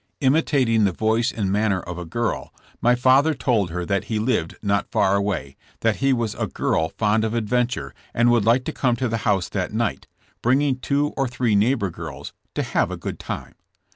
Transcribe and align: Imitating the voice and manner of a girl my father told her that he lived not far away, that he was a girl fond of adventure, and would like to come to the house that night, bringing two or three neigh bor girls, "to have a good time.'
Imitating 0.19 0.83
the 0.83 0.91
voice 0.91 1.31
and 1.31 1.51
manner 1.51 1.79
of 1.79 1.99
a 1.99 2.05
girl 2.05 2.51
my 2.81 2.95
father 2.95 3.35
told 3.35 3.69
her 3.69 3.85
that 3.85 4.05
he 4.05 4.17
lived 4.17 4.55
not 4.63 4.89
far 4.89 5.15
away, 5.15 5.55
that 5.81 5.97
he 5.97 6.11
was 6.11 6.33
a 6.33 6.47
girl 6.47 6.89
fond 6.97 7.23
of 7.23 7.35
adventure, 7.35 7.93
and 8.11 8.31
would 8.31 8.43
like 8.43 8.63
to 8.65 8.73
come 8.73 8.95
to 8.95 9.07
the 9.07 9.17
house 9.29 9.47
that 9.49 9.73
night, 9.75 10.07
bringing 10.41 10.79
two 10.79 11.09
or 11.15 11.27
three 11.27 11.53
neigh 11.55 11.75
bor 11.75 11.91
girls, 11.91 12.33
"to 12.55 12.63
have 12.63 12.89
a 12.89 12.97
good 12.97 13.19
time.' 13.19 13.53